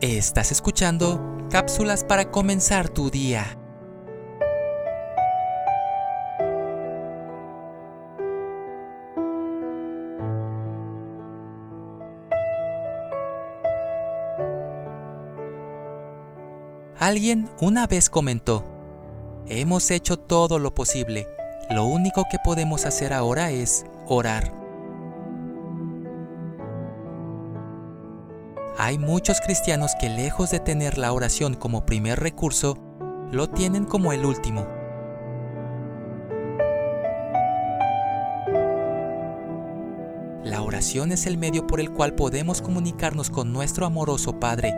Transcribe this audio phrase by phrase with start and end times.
[0.00, 3.58] Estás escuchando cápsulas para comenzar tu día.
[17.00, 18.62] Alguien una vez comentó,
[19.48, 21.26] hemos hecho todo lo posible,
[21.70, 24.57] lo único que podemos hacer ahora es orar.
[28.80, 32.78] Hay muchos cristianos que lejos de tener la oración como primer recurso,
[33.32, 34.68] lo tienen como el último.
[40.44, 44.72] La oración es el medio por el cual podemos comunicarnos con nuestro amoroso Padre.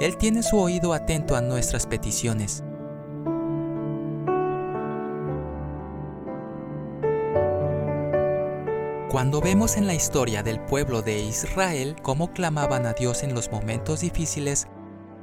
[0.00, 2.64] Él tiene su oído atento a nuestras peticiones.
[9.10, 13.50] Cuando vemos en la historia del pueblo de Israel cómo clamaban a Dios en los
[13.50, 14.68] momentos difíciles,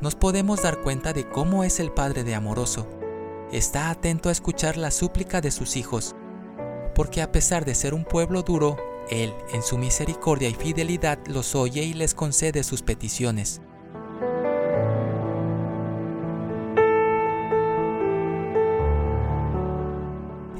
[0.00, 2.88] nos podemos dar cuenta de cómo es el Padre de amoroso.
[3.52, 6.16] Está atento a escuchar la súplica de sus hijos,
[6.96, 8.76] porque a pesar de ser un pueblo duro,
[9.08, 13.60] Él, en su misericordia y fidelidad, los oye y les concede sus peticiones.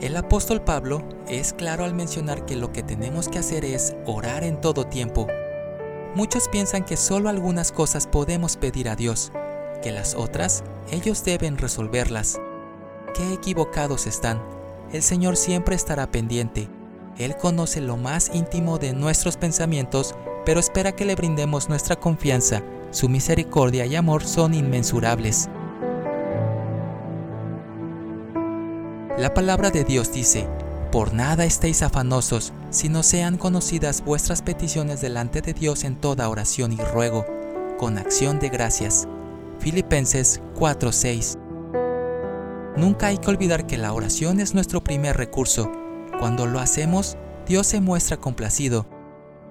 [0.07, 4.45] El apóstol Pablo es claro al mencionar que lo que tenemos que hacer es orar
[4.45, 5.27] en todo tiempo.
[6.15, 9.33] Muchos piensan que solo algunas cosas podemos pedir a Dios,
[9.83, 10.63] que las otras
[10.93, 12.39] ellos deben resolverlas.
[13.17, 14.41] Qué equivocados están.
[14.93, 16.69] El Señor siempre estará pendiente.
[17.19, 22.63] Él conoce lo más íntimo de nuestros pensamientos, pero espera que le brindemos nuestra confianza.
[22.93, 25.49] Su misericordia y amor son inmensurables.
[29.19, 30.47] La palabra de Dios dice,
[30.93, 36.75] por nada estéis afanosos, sino sean conocidas vuestras peticiones delante de Dios en toda oración
[36.75, 37.25] y ruego,
[37.79, 39.09] con acción de gracias.
[39.59, 41.39] Filipenses 4:6
[42.77, 45.73] Nunca hay que olvidar que la oración es nuestro primer recurso.
[46.19, 47.17] Cuando lo hacemos,
[47.47, 48.87] Dios se muestra complacido.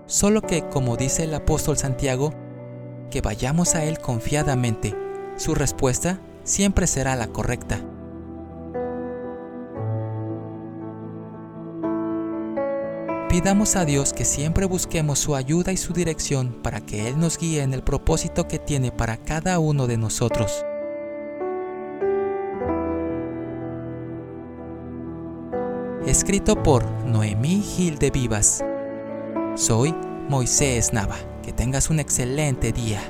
[0.06, 2.34] Solo que, como dice el apóstol Santiago,
[3.10, 4.96] que vayamos a Él confiadamente.
[5.38, 7.80] Su respuesta siempre será la correcta.
[13.36, 17.38] Pidamos a Dios que siempre busquemos su ayuda y su dirección para que Él nos
[17.38, 20.64] guíe en el propósito que tiene para cada uno de nosotros.
[26.08, 28.64] Escrito por Noemí Gil de Vivas.
[29.56, 29.94] Soy
[30.30, 31.18] Moisés Nava.
[31.44, 33.02] Que tengas un excelente día.